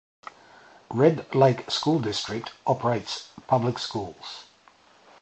[0.89, 4.45] Red Lake School District operates public schools.